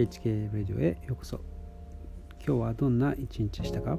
[0.00, 1.40] HK ラジオへようこそ。
[2.42, 3.98] 今日はどんな一日でしたか？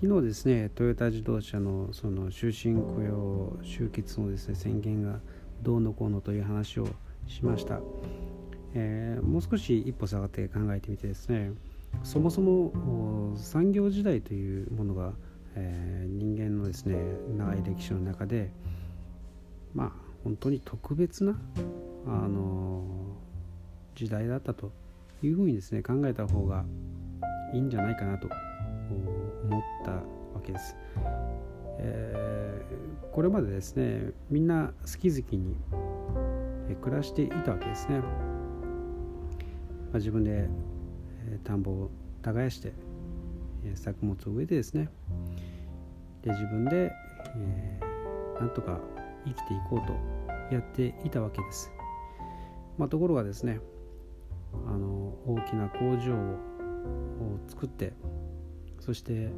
[0.00, 5.18] 昨日ですねトヨタ自動車のその終身雇用終結のですね宣言が
[5.62, 6.86] どうのこうのという話を
[7.26, 7.80] しました、
[8.74, 11.50] えー、もう少し一歩下がって考えてみてですね
[12.04, 15.12] そもそも産業時代というものが、
[15.56, 16.96] えー、人間のですね
[17.36, 18.52] 長い歴史の中で
[19.74, 19.92] まあ
[20.22, 21.36] 本当に特別な
[22.06, 23.05] あの
[23.96, 24.70] 時代だったと
[25.22, 26.64] いうふうにですね考えた方が
[27.52, 28.28] いいんじゃないかなと
[29.48, 30.00] 思ったわ
[30.44, 30.76] けです。
[31.78, 35.56] えー、これまでですねみんな好き好きに
[36.82, 37.98] 暮らしていたわけですね。
[37.98, 38.06] ま
[39.94, 40.48] あ、自分で
[41.44, 41.90] 田んぼを
[42.22, 42.72] 耕して
[43.74, 44.88] 作物を植えてですね
[46.22, 46.92] で自分で、
[47.36, 48.80] えー、なんとか
[49.24, 49.94] 生きていこうと
[50.54, 51.72] やっていたわけです。
[52.78, 53.60] まあ、ところがですね
[54.52, 57.92] あの大きな工場を作って
[58.80, 59.30] そして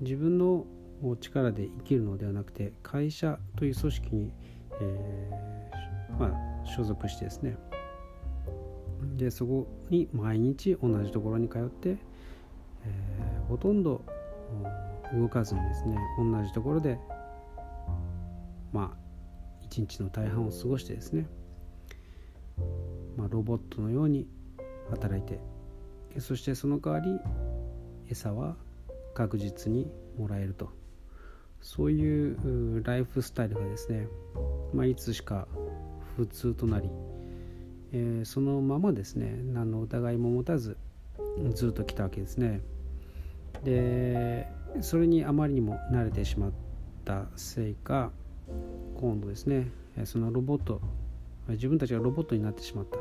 [0.00, 0.64] 自分の
[1.20, 4.32] 力で生きるのではなくて会社という組織に、
[4.80, 7.56] えー、まあ、所属してですね。
[9.16, 14.04] でそこに毎日同じところに通って、えー、ほとんど
[15.12, 16.98] 動かずにですね同じところで
[18.72, 18.98] まあ
[19.62, 21.26] 一日の大半を過ごしてですね。
[23.18, 24.26] まあ、ロボットのように
[24.90, 25.40] 働いて
[26.20, 27.10] そしてその代わり
[28.08, 28.56] 餌は
[29.12, 30.70] 確実にもらえると。
[31.60, 34.06] そういうライフスタイルがですね、
[34.72, 35.48] まあ、いつしか
[36.16, 36.88] 普通となり、
[37.92, 40.76] えー、そのままですね何の疑いも持たず
[41.54, 42.60] ずっと来たわけですね。
[43.64, 44.46] で
[44.80, 46.52] それにあまりにも慣れてしまっ
[47.04, 48.12] たせいか
[49.00, 49.72] 今度ですね
[50.04, 50.80] そのロボット
[51.48, 52.98] 自分たちがロボットになってしまった、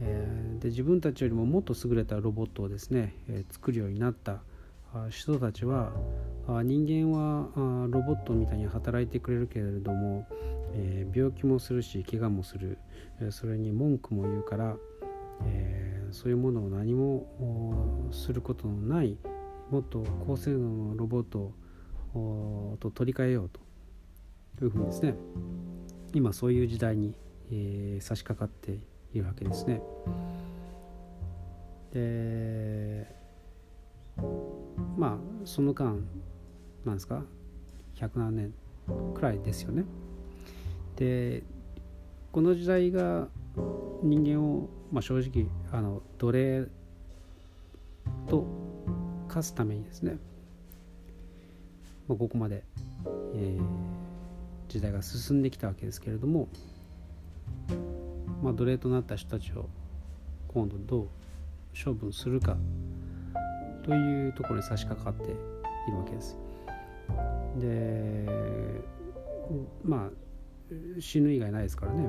[0.00, 4.42] えー、で自分たちよりももっと優れたロボットをですね、えー、作るようになった。
[5.10, 5.92] 人たちは
[6.48, 7.46] 人間は
[7.88, 10.26] ロボットみたいに働いてくれるけれども、
[10.74, 12.76] えー、病気もするし怪我もする。
[13.30, 14.76] それに文句も言うから、
[15.44, 19.16] えー、そういうものを何もすることのない
[19.70, 20.58] もっと高性能
[20.88, 21.52] のロボット
[22.80, 23.50] と取り替えよう
[24.58, 25.14] というふうにですね
[26.12, 27.14] 今そういう時代に、
[27.52, 28.78] えー、差し掛かって
[29.12, 29.80] いるわけですね。
[31.92, 33.06] で
[34.96, 35.98] まあその間
[36.84, 37.22] なんですか
[37.96, 38.54] ？100何年
[39.14, 39.84] くらいですよね。
[40.96, 41.42] で
[42.32, 43.28] この時代が
[44.02, 46.66] 人間を、まあ、正直あの奴隷
[48.28, 48.46] と
[49.28, 50.18] 化すためにですね、
[52.08, 52.64] まあ、ここまで、
[53.34, 53.99] えー
[54.70, 56.46] 時代が進んできたわけですけれども、
[58.40, 59.68] まあ、奴隷となった人たちを
[60.46, 61.08] 今度どう
[61.84, 62.56] 処分するか
[63.82, 65.34] というところに差し掛かってい
[65.90, 66.38] るわけです。
[67.58, 68.24] で
[69.84, 70.10] まあ
[71.00, 72.08] 死ぬ以外ないですからね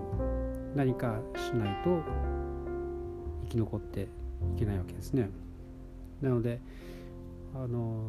[0.76, 2.04] 何かしないと
[3.46, 4.08] 生き残ってい
[4.60, 5.32] けないわけですね。
[6.22, 6.60] なので
[7.56, 8.04] あの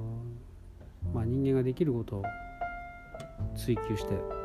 [1.15, 2.25] まあ人間ができることを
[3.57, 4.42] 追求して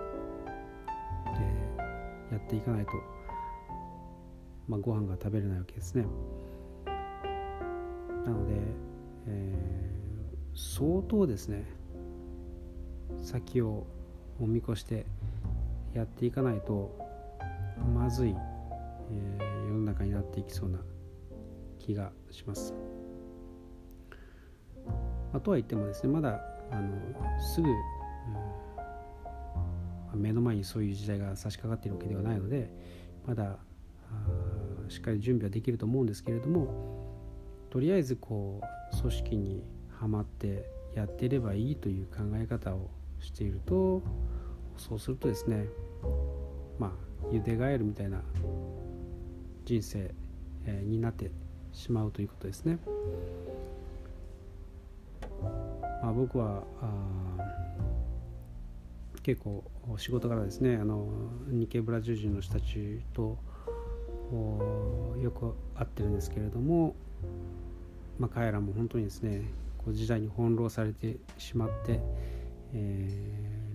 [2.32, 2.92] やっていかないと、
[4.68, 6.06] まあ、ご飯が食べれないわけですね。
[8.26, 8.54] なので、
[9.28, 11.64] えー、相当ですね
[13.24, 13.88] 先を
[14.40, 15.06] 見越して
[15.94, 16.98] やっていかないと
[17.96, 18.36] まずい、
[19.12, 20.80] えー、世の中になっていきそうな
[21.80, 22.74] 気がします。
[25.34, 26.92] あとは言ってもですねまだあの
[27.40, 27.68] すぐ、
[30.18, 32.70] 目の前にそういう時代が差し掛かっているわけではないので
[33.26, 33.58] まだ
[34.90, 37.08] しっかり準備はできると思うんですけれども
[37.70, 38.62] とりあえずこ
[38.94, 42.90] う組織にはまってやっていればいいという考え方を
[43.20, 44.02] していると
[44.78, 45.66] そうするとですね
[46.80, 46.92] まあ
[47.32, 48.22] ゆでガエルみたいな
[49.66, 50.16] 人生、
[50.66, 51.30] えになって
[51.74, 52.80] しまうということですね。
[56.02, 57.67] まあ、僕はあ
[59.28, 59.62] 結構
[59.98, 60.78] 仕事からですね。
[60.78, 61.06] あの
[61.50, 63.38] 日系ブラジル人の人たちと
[65.22, 66.96] よく会ってるんですけれども、
[68.20, 69.42] まあ、彼らも本当にですね
[69.80, 72.00] こう時代に翻弄されてしまって、
[72.74, 73.10] え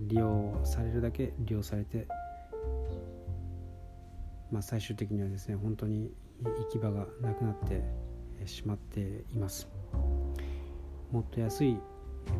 [0.01, 2.07] ー、利用されるだけ利用されて、
[4.51, 6.11] まあ、最終的にはですね本当に
[6.43, 7.83] 行き場がなくなって
[8.47, 9.67] しまっています。
[11.11, 11.77] もっと安い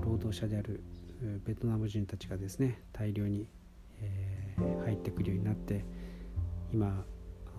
[0.04, 0.82] 労働者である
[1.46, 3.48] ベトナム人たちがですね大量に、
[4.02, 5.84] えー、入ってくるようになって
[6.72, 7.06] 今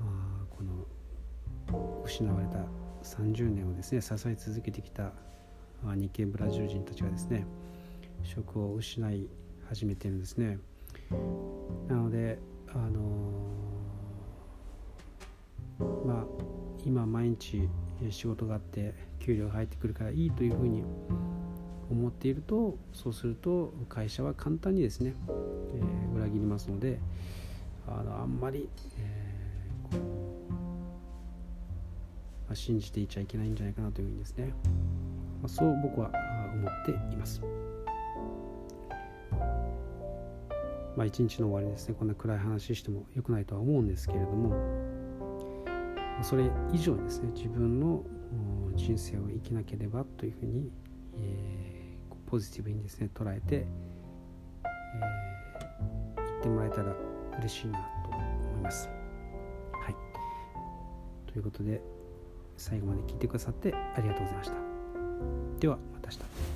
[0.01, 2.59] あこの失われた
[3.03, 5.13] 30年をですね支え続けてきた
[5.85, 7.47] 日系ブラジル人たちがですね
[8.23, 9.29] 職を失い
[9.69, 10.59] 始めてるんですね。
[11.89, 12.39] なので
[12.69, 16.25] あのー、まあ
[16.85, 17.69] 今毎日
[18.11, 20.85] 仕事があって給料が入ってくるからいいというふうに
[21.91, 26.99] 思っているとそうすると会社は簡単にですね、えー、裏切りますので
[27.87, 30.05] あのあんまり、えー、ま
[32.53, 34.53] あ、信じていちゃいけないんじゃないかなというふうにですね、
[35.43, 36.11] まあ、そう僕は
[36.55, 37.43] 思っています。
[40.97, 44.55] まあ、一日の終わりですねこんな暗い話しても良くないとは思うんですけれども
[46.23, 48.05] それ以上にですね自分の
[48.77, 50.71] 人生を生きなければというふうに、
[51.19, 51.74] えー、
[52.35, 56.93] ポジティブにですね捉えて、えー、言ってもらえたら
[57.39, 58.89] 嬉しいなと思います。
[59.73, 59.95] はい。
[61.33, 61.81] ということで
[62.57, 64.57] 最後まで聞いてくださってありがとうございました。
[65.61, 66.54] ではまた明日。